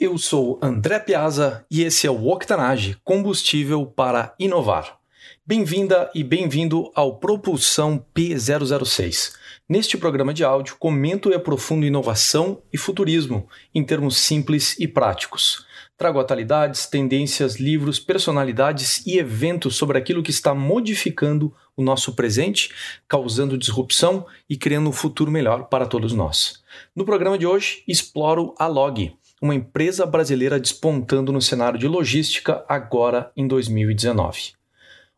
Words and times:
Eu 0.00 0.16
sou 0.16 0.58
André 0.62 0.98
Piazza 0.98 1.66
e 1.70 1.82
esse 1.82 2.06
é 2.06 2.10
o 2.10 2.26
Octanage, 2.28 2.96
combustível 3.04 3.84
para 3.84 4.34
inovar. 4.38 4.98
Bem-vinda 5.44 6.10
e 6.14 6.24
bem-vindo 6.24 6.90
ao 6.94 7.18
Propulsão 7.18 8.02
P006. 8.16 9.34
Neste 9.68 9.98
programa 9.98 10.32
de 10.32 10.42
áudio, 10.42 10.76
comento 10.78 11.30
e 11.30 11.34
aprofundo 11.34 11.84
inovação 11.84 12.62
e 12.72 12.78
futurismo 12.78 13.46
em 13.74 13.84
termos 13.84 14.16
simples 14.16 14.74
e 14.80 14.88
práticos. 14.88 15.66
Trago 15.98 16.18
atualidades, 16.18 16.86
tendências, 16.86 17.56
livros, 17.56 18.00
personalidades 18.00 19.06
e 19.06 19.18
eventos 19.18 19.76
sobre 19.76 19.98
aquilo 19.98 20.22
que 20.22 20.30
está 20.30 20.54
modificando 20.54 21.54
o 21.76 21.82
nosso 21.82 22.14
presente, 22.14 22.70
causando 23.06 23.58
disrupção 23.58 24.26
e 24.48 24.56
criando 24.56 24.88
um 24.88 24.92
futuro 24.92 25.30
melhor 25.30 25.64
para 25.68 25.84
todos 25.84 26.14
nós. 26.14 26.62
No 26.96 27.04
programa 27.04 27.36
de 27.36 27.46
hoje, 27.46 27.82
exploro 27.86 28.54
a 28.58 28.66
Log, 28.66 29.14
uma 29.40 29.54
empresa 29.54 30.04
brasileira 30.04 30.60
despontando 30.60 31.32
no 31.32 31.40
cenário 31.40 31.78
de 31.78 31.88
logística 31.88 32.64
agora 32.68 33.32
em 33.36 33.46
2019. 33.46 34.52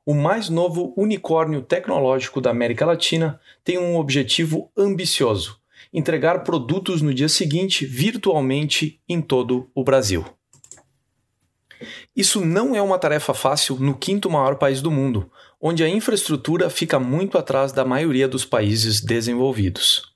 O 0.05 0.15
mais 0.15 0.49
novo 0.49 0.93
unicórnio 0.97 1.63
tecnológico 1.63 2.41
da 2.41 2.51
América 2.51 2.87
Latina 2.87 3.41
tem 3.65 3.79
um 3.79 3.97
objetivo 3.97 4.71
ambicioso: 4.77 5.59
entregar 5.93 6.45
produtos 6.45 7.03
no 7.03 7.13
dia 7.13 7.29
seguinte 7.29 7.85
virtualmente 7.85 9.01
em 9.09 9.21
todo 9.21 9.71
o 9.75 9.83
Brasil. 9.83 10.25
Isso 12.15 12.45
não 12.45 12.77
é 12.77 12.83
uma 12.83 12.99
tarefa 12.99 13.35
fácil 13.35 13.77
no 13.77 13.95
quinto 13.97 14.31
maior 14.31 14.57
país 14.57 14.81
do 14.81 14.91
mundo, 14.91 15.31
onde 15.61 15.83
a 15.83 15.89
infraestrutura 15.89 16.71
fica 16.71 16.99
muito 17.01 17.39
atrás 17.39 17.73
da 17.73 17.85
maioria 17.85 18.29
dos 18.29 18.45
países 18.45 19.01
desenvolvidos. 19.01 20.12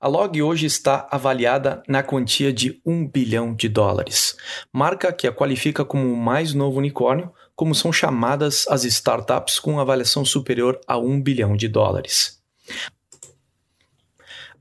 A 0.00 0.08
Log 0.08 0.40
hoje 0.42 0.66
está 0.66 1.06
avaliada 1.10 1.82
na 1.88 2.02
quantia 2.02 2.52
de 2.52 2.80
1 2.84 3.08
bilhão 3.08 3.54
de 3.54 3.68
dólares, 3.68 4.36
marca 4.72 5.12
que 5.12 5.26
a 5.26 5.32
qualifica 5.32 5.84
como 5.84 6.12
o 6.12 6.16
mais 6.16 6.54
novo 6.54 6.78
unicórnio, 6.78 7.32
como 7.54 7.74
são 7.74 7.92
chamadas 7.92 8.66
as 8.68 8.84
startups 8.84 9.58
com 9.58 9.80
avaliação 9.80 10.24
superior 10.24 10.80
a 10.86 10.98
1 10.98 11.22
bilhão 11.22 11.56
de 11.56 11.68
dólares. 11.68 12.36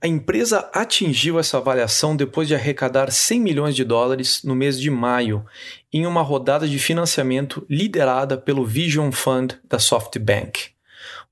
A 0.01 0.07
empresa 0.07 0.69
atingiu 0.71 1.39
essa 1.39 1.57
avaliação 1.57 2.15
depois 2.15 2.47
de 2.47 2.53
arrecadar 2.53 3.11
100 3.11 3.41
milhões 3.41 3.75
de 3.75 3.83
dólares 3.83 4.43
no 4.43 4.53
mês 4.53 4.79
de 4.79 4.91
maio, 4.91 5.43
em 5.91 6.05
uma 6.05 6.21
rodada 6.21 6.67
de 6.67 6.77
financiamento 6.77 7.65
liderada 7.67 8.37
pelo 8.37 8.63
Vision 8.63 9.11
Fund 9.11 9.55
da 9.67 9.79
SoftBank. 9.79 10.74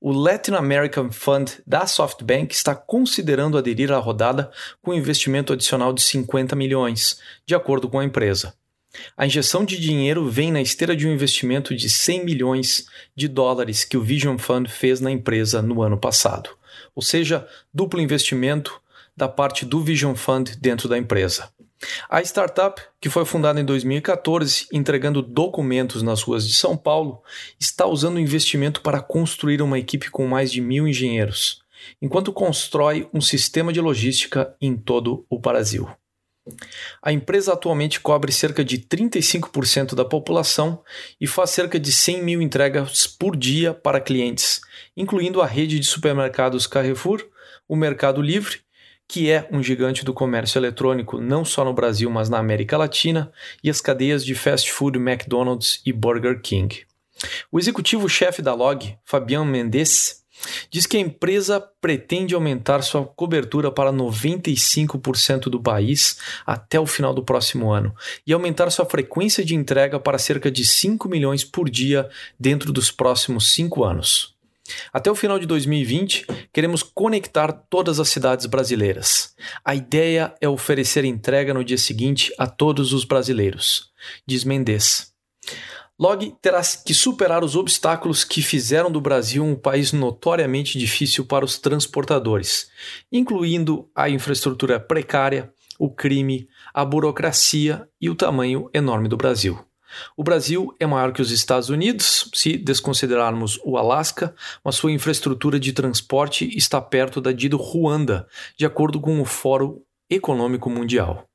O 0.04 0.12
Latin 0.12 0.52
American 0.52 1.10
Fund 1.10 1.62
da 1.66 1.86
SoftBank 1.86 2.54
está 2.54 2.74
considerando 2.74 3.56
aderir 3.56 3.90
à 3.90 3.96
rodada 3.96 4.50
com 4.82 4.90
um 4.90 4.94
investimento 4.94 5.54
adicional 5.54 5.94
de 5.94 6.02
50 6.02 6.54
milhões, 6.54 7.18
de 7.46 7.54
acordo 7.54 7.88
com 7.88 7.98
a 7.98 8.04
empresa. 8.04 8.52
A 9.16 9.24
injeção 9.24 9.64
de 9.64 9.80
dinheiro 9.80 10.28
vem 10.28 10.52
na 10.52 10.60
esteira 10.60 10.94
de 10.94 11.08
um 11.08 11.12
investimento 11.12 11.74
de 11.74 11.88
100 11.88 12.22
milhões 12.22 12.86
de 13.16 13.26
dólares 13.28 13.82
que 13.82 13.96
o 13.96 14.02
Vision 14.02 14.36
Fund 14.36 14.68
fez 14.68 15.00
na 15.00 15.10
empresa 15.10 15.62
no 15.62 15.80
ano 15.80 15.96
passado 15.96 16.50
ou 16.94 17.02
seja, 17.02 17.46
duplo 17.72 18.00
investimento 18.00 18.80
da 19.16 19.28
parte 19.28 19.64
do 19.64 19.80
Vision 19.80 20.14
Fund 20.14 20.56
dentro 20.60 20.88
da 20.88 20.98
empresa. 20.98 21.48
A 22.08 22.20
startup, 22.22 22.80
que 23.00 23.10
foi 23.10 23.24
fundada 23.24 23.60
em 23.60 23.64
2014, 23.64 24.66
entregando 24.72 25.22
documentos 25.22 26.02
nas 26.02 26.22
ruas 26.22 26.46
de 26.46 26.54
São 26.54 26.76
Paulo, 26.76 27.22
está 27.58 27.86
usando 27.86 28.16
o 28.16 28.20
investimento 28.20 28.80
para 28.80 29.00
construir 29.00 29.62
uma 29.62 29.78
equipe 29.78 30.10
com 30.10 30.26
mais 30.26 30.50
de 30.50 30.60
mil 30.60 30.86
engenheiros, 30.86 31.62
enquanto 32.00 32.32
constrói 32.32 33.08
um 33.12 33.20
sistema 33.20 33.72
de 33.72 33.80
logística 33.80 34.54
em 34.60 34.76
todo 34.76 35.26
o 35.28 35.38
Brasil. 35.38 35.88
A 37.02 37.10
empresa 37.10 37.54
atualmente 37.54 38.00
cobre 38.00 38.30
cerca 38.30 38.62
de 38.62 38.78
35% 38.78 39.94
da 39.94 40.04
população 40.04 40.82
e 41.18 41.26
faz 41.26 41.50
cerca 41.50 41.80
de 41.80 41.90
100 41.90 42.22
mil 42.22 42.42
entregas 42.42 43.06
por 43.06 43.34
dia 43.34 43.72
para 43.72 44.00
clientes, 44.00 44.60
incluindo 44.94 45.40
a 45.40 45.46
rede 45.46 45.80
de 45.80 45.86
supermercados 45.86 46.66
Carrefour, 46.66 47.26
o 47.66 47.74
Mercado 47.74 48.20
Livre, 48.20 48.60
que 49.08 49.30
é 49.30 49.48
um 49.52 49.62
gigante 49.62 50.04
do 50.04 50.12
comércio 50.12 50.58
eletrônico 50.58 51.20
não 51.20 51.44
só 51.44 51.64
no 51.64 51.74
Brasil, 51.74 52.10
mas 52.10 52.28
na 52.28 52.38
América 52.38 52.76
Latina, 52.76 53.30
e 53.62 53.70
as 53.70 53.80
cadeias 53.80 54.24
de 54.24 54.34
fast 54.34 54.70
food 54.72 54.98
McDonald's 54.98 55.80
e 55.84 55.92
Burger 55.92 56.40
King. 56.40 56.84
O 57.50 57.58
executivo-chefe 57.58 58.42
da 58.42 58.54
Log, 58.54 58.96
Fabian 59.04 59.44
Mendes, 59.44 60.24
diz 60.70 60.86
que 60.86 60.96
a 60.96 61.00
empresa 61.00 61.60
pretende 61.80 62.34
aumentar 62.34 62.82
sua 62.82 63.04
cobertura 63.04 63.70
para 63.70 63.92
95% 63.92 65.42
do 65.44 65.60
país 65.60 66.18
até 66.44 66.78
o 66.80 66.86
final 66.86 67.14
do 67.14 67.22
próximo 67.22 67.72
ano 67.72 67.94
e 68.26 68.32
aumentar 68.32 68.70
sua 68.70 68.84
frequência 68.84 69.44
de 69.44 69.54
entrega 69.54 70.00
para 70.00 70.18
cerca 70.18 70.50
de 70.50 70.66
5 70.66 71.08
milhões 71.08 71.44
por 71.44 71.70
dia 71.70 72.08
dentro 72.38 72.72
dos 72.72 72.90
próximos 72.90 73.52
5 73.54 73.84
anos. 73.84 74.33
Até 74.92 75.10
o 75.10 75.14
final 75.14 75.38
de 75.38 75.46
2020, 75.46 76.26
queremos 76.52 76.82
conectar 76.82 77.52
todas 77.52 77.98
as 77.98 78.08
cidades 78.08 78.46
brasileiras. 78.46 79.34
A 79.64 79.74
ideia 79.74 80.34
é 80.40 80.48
oferecer 80.48 81.04
entrega 81.04 81.52
no 81.52 81.64
dia 81.64 81.78
seguinte 81.78 82.32
a 82.38 82.46
todos 82.46 82.92
os 82.92 83.04
brasileiros, 83.04 83.90
diz 84.26 84.44
Mendes. 84.44 85.12
Log 85.98 86.34
terá 86.42 86.60
que 86.84 86.92
superar 86.92 87.44
os 87.44 87.54
obstáculos 87.54 88.24
que 88.24 88.42
fizeram 88.42 88.90
do 88.90 89.00
Brasil 89.00 89.44
um 89.44 89.54
país 89.54 89.92
notoriamente 89.92 90.76
difícil 90.76 91.24
para 91.24 91.44
os 91.44 91.58
transportadores, 91.58 92.68
incluindo 93.12 93.88
a 93.94 94.10
infraestrutura 94.10 94.80
precária, 94.80 95.52
o 95.78 95.88
crime, 95.88 96.48
a 96.72 96.84
burocracia 96.84 97.88
e 98.00 98.10
o 98.10 98.14
tamanho 98.14 98.68
enorme 98.74 99.08
do 99.08 99.16
Brasil. 99.16 99.64
O 100.16 100.24
Brasil 100.24 100.74
é 100.78 100.86
maior 100.86 101.12
que 101.12 101.22
os 101.22 101.30
Estados 101.30 101.68
Unidos, 101.68 102.30
se 102.34 102.56
desconsiderarmos 102.56 103.60
o 103.64 103.76
Alasca, 103.76 104.34
mas 104.64 104.76
sua 104.76 104.92
infraestrutura 104.92 105.58
de 105.58 105.72
transporte 105.72 106.48
está 106.56 106.80
perto 106.80 107.20
da 107.20 107.32
de 107.32 107.48
Ruanda, 107.48 108.26
de 108.56 108.66
acordo 108.66 109.00
com 109.00 109.20
o 109.20 109.24
Fórum 109.24 109.80
Econômico 110.08 110.70
Mundial. 110.70 111.28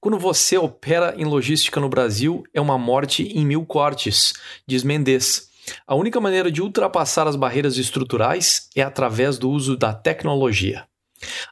Quando 0.00 0.18
você 0.18 0.56
opera 0.56 1.14
em 1.16 1.24
logística 1.24 1.80
no 1.80 1.88
Brasil, 1.88 2.44
é 2.52 2.60
uma 2.60 2.78
morte 2.78 3.24
em 3.24 3.44
mil 3.44 3.64
cortes, 3.64 4.34
diz 4.66 4.82
Mendes. 4.82 5.50
A 5.86 5.94
única 5.94 6.20
maneira 6.20 6.50
de 6.50 6.60
ultrapassar 6.60 7.26
as 7.26 7.36
barreiras 7.36 7.76
estruturais 7.76 8.68
é 8.74 8.82
através 8.82 9.38
do 9.38 9.50
uso 9.50 9.76
da 9.76 9.94
tecnologia. 9.94 10.86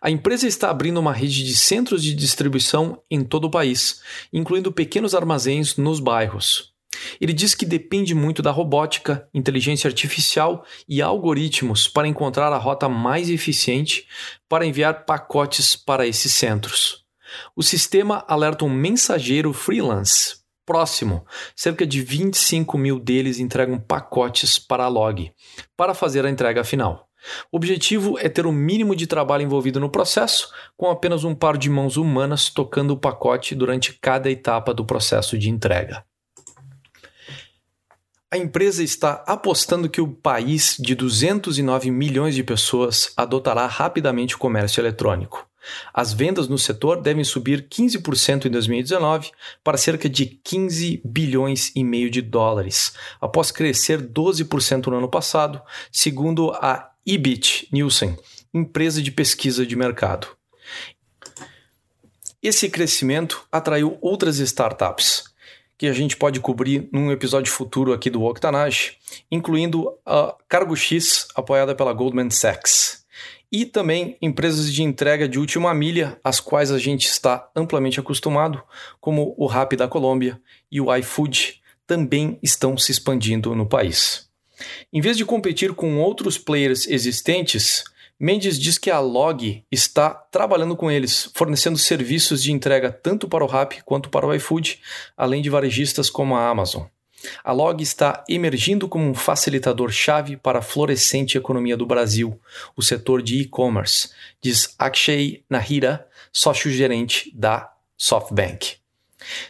A 0.00 0.10
empresa 0.10 0.46
está 0.46 0.70
abrindo 0.70 0.98
uma 0.98 1.12
rede 1.12 1.44
de 1.44 1.54
centros 1.54 2.02
de 2.02 2.14
distribuição 2.14 3.02
em 3.10 3.22
todo 3.22 3.44
o 3.44 3.50
país, 3.50 4.02
incluindo 4.32 4.72
pequenos 4.72 5.14
armazéns 5.14 5.76
nos 5.76 6.00
bairros. 6.00 6.70
Ele 7.20 7.32
diz 7.32 7.54
que 7.54 7.64
depende 7.64 8.14
muito 8.14 8.42
da 8.42 8.50
robótica, 8.50 9.28
inteligência 9.32 9.88
artificial 9.88 10.64
e 10.88 11.00
algoritmos 11.00 11.88
para 11.88 12.08
encontrar 12.08 12.52
a 12.52 12.58
rota 12.58 12.88
mais 12.88 13.30
eficiente 13.30 14.06
para 14.48 14.66
enviar 14.66 15.04
pacotes 15.04 15.76
para 15.76 16.06
esses 16.06 16.32
centros. 16.32 17.04
O 17.54 17.62
sistema 17.62 18.24
alerta 18.26 18.64
um 18.64 18.70
mensageiro 18.70 19.52
freelance 19.52 20.40
próximo. 20.66 21.24
Cerca 21.56 21.86
de 21.86 22.00
25 22.00 22.78
mil 22.78 22.98
deles 22.98 23.38
entregam 23.38 23.78
pacotes 23.78 24.58
para 24.58 24.84
a 24.84 24.88
log 24.88 25.32
para 25.76 25.94
fazer 25.94 26.24
a 26.24 26.30
entrega 26.30 26.62
final. 26.62 27.09
O 27.50 27.56
objetivo 27.56 28.18
é 28.18 28.28
ter 28.28 28.46
o 28.46 28.52
mínimo 28.52 28.94
de 28.96 29.06
trabalho 29.06 29.42
envolvido 29.42 29.80
no 29.80 29.90
processo, 29.90 30.50
com 30.76 30.90
apenas 30.90 31.24
um 31.24 31.34
par 31.34 31.56
de 31.56 31.68
mãos 31.68 31.96
humanas 31.96 32.48
tocando 32.48 32.92
o 32.92 32.96
pacote 32.96 33.54
durante 33.54 33.92
cada 34.00 34.30
etapa 34.30 34.72
do 34.72 34.84
processo 34.84 35.38
de 35.38 35.50
entrega. 35.50 36.04
A 38.32 38.38
empresa 38.38 38.82
está 38.84 39.24
apostando 39.26 39.90
que 39.90 40.00
o 40.00 40.06
país 40.06 40.76
de 40.78 40.94
209 40.94 41.90
milhões 41.90 42.34
de 42.34 42.44
pessoas 42.44 43.12
adotará 43.16 43.66
rapidamente 43.66 44.36
o 44.36 44.38
comércio 44.38 44.80
eletrônico. 44.80 45.50
As 45.92 46.12
vendas 46.12 46.48
no 46.48 46.56
setor 46.56 47.02
devem 47.02 47.24
subir 47.24 47.68
15% 47.68 48.46
em 48.46 48.50
2019 48.50 49.30
para 49.62 49.76
cerca 49.76 50.08
de 50.08 50.26
15 50.26 51.02
bilhões 51.04 51.72
e 51.74 51.84
meio 51.84 52.10
de 52.10 52.22
dólares, 52.22 52.94
após 53.20 53.50
crescer 53.50 54.00
12% 54.00 54.86
no 54.86 54.98
ano 54.98 55.08
passado, 55.08 55.60
segundo 55.92 56.50
a 56.52 56.89
EBIT 57.06 57.68
Nielsen, 57.72 58.16
empresa 58.52 59.02
de 59.02 59.10
pesquisa 59.10 59.66
de 59.66 59.76
mercado. 59.76 60.28
Esse 62.42 62.68
crescimento 62.68 63.46
atraiu 63.50 63.98
outras 64.00 64.38
startups, 64.38 65.24
que 65.76 65.86
a 65.86 65.92
gente 65.92 66.16
pode 66.16 66.40
cobrir 66.40 66.88
num 66.92 67.10
episódio 67.10 67.52
futuro 67.52 67.92
aqui 67.92 68.10
do 68.10 68.22
Octanage, 68.22 68.98
incluindo 69.30 69.98
a 70.04 70.36
Cargo 70.48 70.76
X, 70.76 71.28
apoiada 71.34 71.74
pela 71.74 71.92
Goldman 71.92 72.30
Sachs 72.30 73.00
e 73.52 73.64
também 73.64 74.16
empresas 74.22 74.72
de 74.72 74.82
entrega 74.82 75.28
de 75.28 75.38
última 75.38 75.74
milha, 75.74 76.18
às 76.22 76.38
quais 76.38 76.70
a 76.70 76.78
gente 76.78 77.06
está 77.06 77.50
amplamente 77.54 77.98
acostumado, 77.98 78.62
como 79.00 79.34
o 79.36 79.46
Rappi 79.46 79.76
da 79.76 79.88
Colômbia 79.88 80.40
e 80.70 80.80
o 80.80 80.94
iFood, 80.96 81.60
também 81.86 82.38
estão 82.42 82.78
se 82.78 82.92
expandindo 82.92 83.54
no 83.54 83.66
país. 83.66 84.29
Em 84.92 85.00
vez 85.00 85.16
de 85.16 85.24
competir 85.24 85.72
com 85.72 85.98
outros 85.98 86.38
players 86.38 86.86
existentes, 86.86 87.84
Mendes 88.22 88.58
diz 88.58 88.76
que 88.76 88.90
a 88.90 89.00
Log 89.00 89.64
está 89.72 90.10
trabalhando 90.10 90.76
com 90.76 90.90
eles, 90.90 91.30
fornecendo 91.34 91.78
serviços 91.78 92.42
de 92.42 92.52
entrega 92.52 92.92
tanto 92.92 93.26
para 93.26 93.42
o 93.42 93.46
Rap 93.46 93.82
quanto 93.82 94.10
para 94.10 94.26
o 94.26 94.34
iFood, 94.34 94.78
além 95.16 95.40
de 95.40 95.48
varejistas 95.48 96.10
como 96.10 96.36
a 96.36 96.46
Amazon. 96.46 96.84
A 97.42 97.52
Log 97.52 97.82
está 97.82 98.22
emergindo 98.28 98.88
como 98.88 99.06
um 99.06 99.14
facilitador-chave 99.14 100.36
para 100.36 100.58
a 100.58 100.62
florescente 100.62 101.38
economia 101.38 101.78
do 101.78 101.86
Brasil, 101.86 102.38
o 102.76 102.82
setor 102.82 103.22
de 103.22 103.40
e-commerce, 103.40 104.10
diz 104.42 104.74
Akshay 104.78 105.42
Nahira, 105.48 106.06
sócio-gerente 106.30 107.32
da 107.34 107.72
SoftBank. 107.96 108.79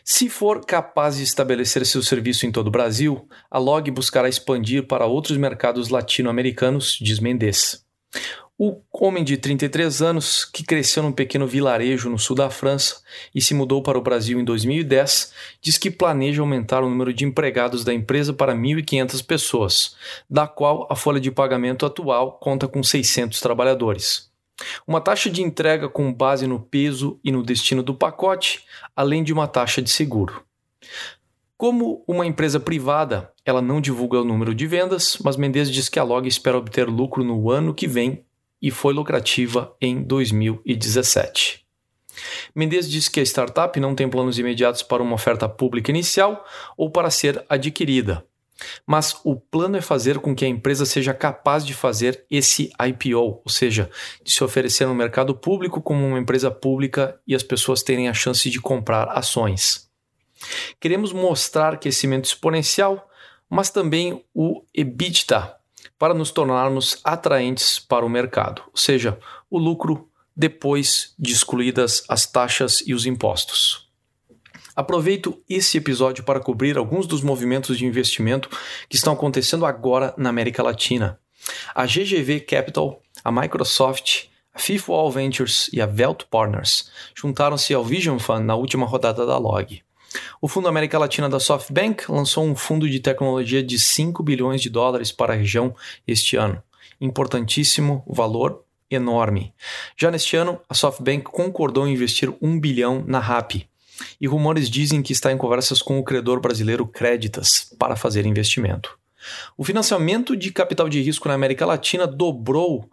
Se 0.05 0.29
for 0.29 0.65
capaz 0.65 1.17
de 1.17 1.23
estabelecer 1.23 1.85
seu 1.87 2.03
serviço 2.03 2.47
em 2.47 2.53
todo 2.53 2.69
o 2.69 2.71
Brasil, 2.73 3.29
a 3.51 3.59
Log 3.59 3.91
buscará 3.91 4.29
expandir 4.29 4.87
para 4.87 5.07
outros 5.07 5.37
mercados 5.37 5.89
latino-americanos, 5.89 6.99
diz 7.01 7.19
Mendes. 7.19 7.85
O 8.63 8.83
homem 8.93 9.25
de 9.25 9.39
33 9.39 10.03
anos, 10.03 10.45
que 10.45 10.63
cresceu 10.63 11.03
num 11.03 11.13
pequeno 11.13 11.47
vilarejo 11.47 12.11
no 12.11 12.19
sul 12.19 12.37
da 12.37 12.51
França 12.51 13.01
e 13.35 13.41
se 13.41 13.55
mudou 13.55 13.83
para 13.83 13.97
o 13.97 14.03
Brasil 14.03 14.39
em 14.39 14.45
2010, 14.45 15.33
diz 15.63 15.79
que 15.79 15.91
planeja 15.91 16.43
aumentar 16.43 16.83
o 16.83 16.91
número 16.91 17.11
de 17.15 17.25
empregados 17.25 17.85
da 17.85 17.95
empresa 17.95 18.35
para 18.35 18.55
1.500 18.55 19.25
pessoas, 19.25 19.97
da 20.29 20.47
qual 20.47 20.87
a 20.91 20.95
folha 20.95 21.19
de 21.19 21.31
pagamento 21.31 21.87
atual 21.87 22.39
conta 22.39 22.69
com 22.69 22.83
600 22.83 23.41
trabalhadores. 23.41 24.30
Uma 24.87 25.01
taxa 25.01 25.31
de 25.31 25.43
entrega 25.43 25.89
com 25.89 26.13
base 26.13 26.47
no 26.47 26.61
peso 26.61 27.19
e 27.25 27.31
no 27.31 27.43
destino 27.43 27.83
do 27.83 27.95
pacote, 27.95 28.65
além 28.95 29.23
de 29.23 29.33
uma 29.33 29.47
taxa 29.47 29.81
de 29.81 29.91
seguro. 29.91 30.45
Como 31.57 32.03
uma 32.09 32.25
empresa 32.25 32.59
privada, 32.59 33.31
ela 33.45 33.61
não 33.61 33.81
divulga 33.81 34.21
o 34.21 34.25
número 34.25 34.55
de 34.55 34.67
vendas, 34.67 35.19
mas 35.23 35.37
Mendes 35.37 35.71
diz 35.71 35.89
que 35.89 35.99
a 35.99 36.03
Log 36.03 36.27
espera 36.27 36.57
obter 36.57 36.89
lucro 36.89 37.23
no 37.23 37.51
ano 37.51 37.75
que 37.75 37.87
vem 37.87 38.25
e 38.63 38.71
foi 38.71 38.95
lucrativa 38.95 39.75
em 39.81 40.03
2017. 40.03 41.65
Mendes 42.55 42.89
diz 42.91 43.09
que 43.09 43.21
a 43.21 43.23
startup 43.23 43.79
não 43.79 43.95
tem 43.95 44.09
planos 44.09 44.39
imediatos 44.39 44.83
para 44.83 45.03
uma 45.03 45.15
oferta 45.15 45.49
pública 45.49 45.91
inicial 45.91 46.45
ou 46.77 46.91
para 46.91 47.11
ser 47.11 47.45
adquirida, 47.49 48.25
mas 48.87 49.21
o 49.25 49.37
plano 49.37 49.77
é 49.77 49.81
fazer 49.81 50.19
com 50.19 50.35
que 50.35 50.45
a 50.45 50.49
empresa 50.49 50.85
seja 50.85 51.15
capaz 51.15 51.65
de 51.65 51.75
fazer 51.75 52.25
esse 52.31 52.71
IPO, 52.81 53.41
ou 53.45 53.49
seja, 53.49 53.91
de 54.23 54.33
se 54.33 54.43
oferecer 54.43 54.87
no 54.87 54.95
mercado 54.95 55.35
público 55.35 55.81
como 55.81 56.07
uma 56.07 56.19
empresa 56.19 56.51
pública 56.51 57.19
e 57.27 57.35
as 57.35 57.43
pessoas 57.43 57.83
terem 57.83 58.09
a 58.09 58.15
chance 58.15 58.49
de 58.49 58.61
comprar 58.61 59.09
ações. 59.09 59.89
Queremos 60.81 61.13
mostrar 61.13 61.79
crescimento 61.79 62.25
exponencial, 62.25 63.09
mas 63.49 63.71
também 63.71 64.25
o 64.35 64.63
EBITDA, 64.75 65.55
para 65.99 66.15
nos 66.15 66.31
tornarmos 66.31 66.99
atraentes 67.05 67.79
para 67.79 68.07
o 68.07 68.09
mercado, 68.09 68.63
ou 68.67 68.77
seja, 68.77 69.19
o 69.51 69.59
lucro 69.59 70.09
depois 70.35 71.15
de 71.19 71.33
excluídas 71.33 72.03
as 72.09 72.25
taxas 72.25 72.83
e 72.87 72.95
os 72.95 73.05
impostos. 73.05 73.90
Aproveito 74.75 75.43
esse 75.49 75.79
episódio 75.79 76.25
para 76.25 76.41
cobrir 76.41 76.77
alguns 76.77 77.07
dos 77.07 77.23
movimentos 77.23 77.77
de 77.77 77.85
investimento 77.85 78.49
que 78.89 78.97
estão 78.97 79.13
acontecendo 79.13 79.67
agora 79.67 80.15
na 80.17 80.31
América 80.31 80.63
Latina. 80.63 81.19
A 81.75 81.87
GGV 81.87 82.41
Capital, 82.41 83.01
a 83.25 83.33
Microsoft, 83.33 84.27
a 84.55 84.59
Fifth 84.59 84.89
Wall 84.89 85.11
Ventures 85.11 85.71
e 85.73 85.81
a 85.81 85.87
Velt 85.87 86.25
Partners 86.31 86.91
juntaram-se 87.15 87.73
ao 87.73 87.85
Vision 87.85 88.19
Fund 88.19 88.45
na 88.45 88.55
última 88.55 88.87
rodada 88.87 89.25
da 89.25 89.39
Log. 89.39 89.83
O 90.41 90.49
Fundo 90.49 90.69
América 90.69 90.99
Latina 90.99 91.29
da 91.29 91.39
SoftBank 91.39 92.11
lançou 92.11 92.45
um 92.45 92.57
fundo 92.57 92.89
de 92.89 92.99
tecnologia 92.99 93.63
de 93.63 93.79
5 93.79 94.23
bilhões 94.23 94.61
de 94.61 94.69
dólares 94.69 95.13
para 95.13 95.35
a 95.35 95.37
região 95.37 95.75
este 96.07 96.37
ano. 96.37 96.61
Importantíssimo 97.01 98.05
valor 98.07 98.65
enorme. 98.91 99.55
Já 99.97 100.11
neste 100.11 100.37
ano, 100.37 100.61
a 100.69 100.75
SoftBank 100.75 101.25
concordou 101.25 101.87
em 101.87 101.93
investir 101.93 102.33
1 102.43 102.59
bilhão 102.59 103.05
na 103.07 103.21
RAP. 103.21 103.70
E 104.21 104.27
rumores 104.27 104.69
dizem 104.69 105.03
que 105.03 105.13
está 105.13 105.33
em 105.33 105.37
conversas 105.37 105.83
com 105.83 105.99
o 105.99 106.05
credor 106.05 106.41
brasileiro 106.41 106.87
Creditas 106.87 107.73
para 107.79 107.97
fazer 107.97 108.27
investimento. 108.27 108.99
O 109.57 109.65
financiamento 109.65 110.37
de 110.37 110.51
capital 110.51 110.89
de 110.89 111.01
risco 111.01 111.29
na 111.29 111.35
América 111.35 111.67
Latina 111.67 112.07
dobrou 112.07 112.91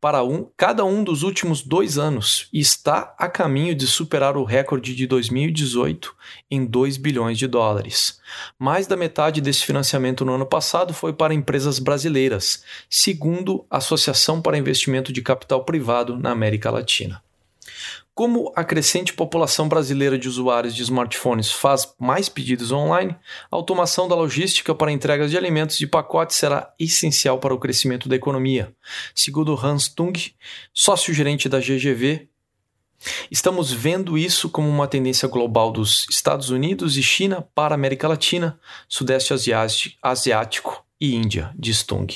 para 0.00 0.22
um, 0.22 0.48
cada 0.56 0.84
um 0.84 1.02
dos 1.02 1.22
últimos 1.22 1.62
dois 1.62 1.98
anos 1.98 2.48
e 2.52 2.60
está 2.60 3.14
a 3.18 3.28
caminho 3.28 3.74
de 3.74 3.86
superar 3.86 4.36
o 4.36 4.44
recorde 4.44 4.94
de 4.94 5.06
2018 5.06 6.14
em 6.50 6.64
2 6.64 6.96
bilhões 6.96 7.36
de 7.36 7.48
dólares. 7.48 8.20
Mais 8.58 8.86
da 8.86 8.96
metade 8.96 9.40
desse 9.40 9.64
financiamento 9.64 10.24
no 10.24 10.34
ano 10.34 10.46
passado 10.46 10.94
foi 10.94 11.12
para 11.12 11.34
empresas 11.34 11.78
brasileiras, 11.80 12.62
segundo 12.88 13.66
a 13.68 13.78
Associação 13.78 14.40
para 14.40 14.58
Investimento 14.58 15.12
de 15.12 15.20
Capital 15.20 15.64
Privado 15.64 16.16
na 16.16 16.30
América 16.30 16.70
Latina. 16.70 17.20
Como 18.18 18.52
a 18.56 18.64
crescente 18.64 19.12
população 19.12 19.68
brasileira 19.68 20.18
de 20.18 20.26
usuários 20.26 20.74
de 20.74 20.82
smartphones 20.82 21.52
faz 21.52 21.94
mais 22.00 22.28
pedidos 22.28 22.72
online, 22.72 23.14
a 23.48 23.54
automação 23.54 24.08
da 24.08 24.16
logística 24.16 24.74
para 24.74 24.90
entregas 24.90 25.30
de 25.30 25.38
alimentos 25.38 25.78
de 25.78 25.86
pacote 25.86 26.34
será 26.34 26.74
essencial 26.80 27.38
para 27.38 27.54
o 27.54 27.60
crescimento 27.60 28.08
da 28.08 28.16
economia. 28.16 28.74
Segundo 29.14 29.54
Hans 29.54 29.86
Tung, 29.86 30.34
sócio-gerente 30.74 31.48
da 31.48 31.60
GGV, 31.60 32.28
Estamos 33.30 33.70
vendo 33.72 34.18
isso 34.18 34.50
como 34.50 34.68
uma 34.68 34.88
tendência 34.88 35.28
global 35.28 35.70
dos 35.70 36.04
Estados 36.10 36.50
Unidos 36.50 36.96
e 36.96 37.02
China 37.04 37.46
para 37.54 37.72
a 37.72 37.76
América 37.76 38.08
Latina, 38.08 38.58
Sudeste 38.88 39.32
Asiático 40.02 40.84
e 41.00 41.14
Índia, 41.14 41.54
diz 41.56 41.84
Tung. 41.84 42.08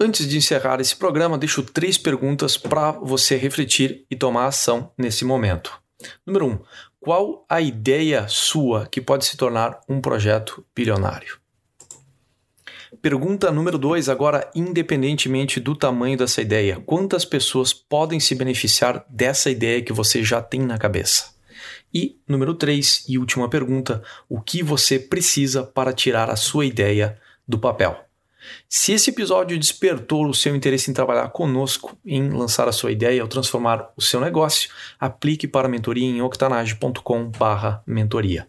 Antes 0.00 0.28
de 0.28 0.36
encerrar 0.36 0.80
esse 0.80 0.94
programa, 0.94 1.36
deixo 1.36 1.60
três 1.60 1.98
perguntas 1.98 2.56
para 2.56 2.92
você 2.92 3.36
refletir 3.36 4.06
e 4.08 4.14
tomar 4.14 4.46
ação 4.46 4.92
nesse 4.96 5.24
momento. 5.24 5.76
Número 6.24 6.46
1. 6.46 6.50
Um, 6.50 6.58
qual 7.00 7.44
a 7.48 7.60
ideia 7.60 8.28
sua 8.28 8.86
que 8.86 9.00
pode 9.00 9.24
se 9.24 9.36
tornar 9.36 9.80
um 9.88 10.00
projeto 10.00 10.64
bilionário? 10.72 11.40
Pergunta 13.02 13.50
número 13.50 13.76
2, 13.76 14.08
agora 14.08 14.48
independentemente 14.54 15.58
do 15.58 15.74
tamanho 15.74 16.16
dessa 16.16 16.40
ideia, 16.40 16.80
quantas 16.86 17.24
pessoas 17.24 17.72
podem 17.72 18.20
se 18.20 18.36
beneficiar 18.36 19.04
dessa 19.08 19.50
ideia 19.50 19.82
que 19.82 19.92
você 19.92 20.22
já 20.22 20.40
tem 20.40 20.60
na 20.60 20.78
cabeça? 20.78 21.34
E 21.92 22.20
número 22.26 22.54
3 22.54 23.04
e 23.08 23.18
última 23.18 23.48
pergunta, 23.48 24.00
o 24.28 24.40
que 24.40 24.62
você 24.62 24.96
precisa 24.96 25.64
para 25.64 25.92
tirar 25.92 26.30
a 26.30 26.36
sua 26.36 26.64
ideia 26.64 27.18
do 27.46 27.58
papel? 27.58 28.07
Se 28.68 28.92
esse 28.92 29.10
episódio 29.10 29.58
despertou 29.58 30.24
o 30.26 30.34
seu 30.34 30.54
interesse 30.54 30.90
em 30.90 30.94
trabalhar 30.94 31.30
conosco, 31.30 31.98
em 32.04 32.28
lançar 32.30 32.68
a 32.68 32.72
sua 32.72 32.92
ideia 32.92 33.22
ou 33.22 33.28
transformar 33.28 33.90
o 33.96 34.02
seu 34.02 34.20
negócio, 34.20 34.70
aplique 34.98 35.48
para 35.48 35.68
a 35.68 35.70
mentoria 35.70 36.06
em 36.06 36.20
octanage.com/mentoria. 36.22 38.46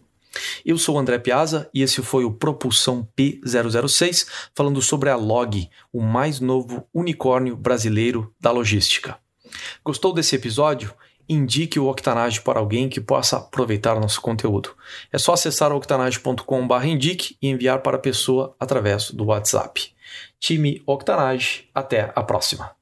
Eu 0.64 0.78
sou 0.78 0.94
o 0.96 0.98
André 0.98 1.18
Piazza 1.18 1.68
e 1.74 1.82
esse 1.82 2.00
foi 2.02 2.24
o 2.24 2.32
Propulsão 2.32 3.06
P006, 3.16 4.26
falando 4.54 4.80
sobre 4.80 5.10
a 5.10 5.16
Log, 5.16 5.68
o 5.92 6.00
mais 6.00 6.38
novo 6.40 6.86
unicórnio 6.94 7.56
brasileiro 7.56 8.32
da 8.40 8.52
logística. 8.52 9.18
Gostou 9.84 10.12
desse 10.12 10.36
episódio? 10.36 10.94
Indique 11.30 11.78
o 11.78 11.86
Octanage 11.86 12.40
para 12.40 12.58
alguém 12.58 12.88
que 12.88 13.00
possa 13.00 13.36
aproveitar 13.36 13.98
nosso 14.00 14.20
conteúdo. 14.20 14.74
É 15.12 15.18
só 15.18 15.32
acessar 15.32 15.72
octanage.com/indique 15.72 17.36
e 17.40 17.48
enviar 17.48 17.80
para 17.82 17.96
a 17.96 18.00
pessoa 18.00 18.56
através 18.58 19.12
do 19.12 19.26
WhatsApp. 19.26 19.94
Time 20.40 20.82
Octanage, 20.86 21.68
até 21.72 22.12
a 22.16 22.22
próxima. 22.22 22.79